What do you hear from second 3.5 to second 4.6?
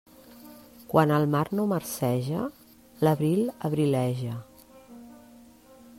abrileja.